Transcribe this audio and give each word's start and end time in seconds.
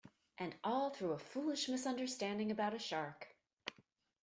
And 0.39 0.55
all 0.63 0.89
through 0.89 1.11
a 1.11 1.19
foolish 1.19 1.69
misunderstanding 1.69 2.49
about 2.49 2.73
a 2.73 2.79
shark. 2.79 3.35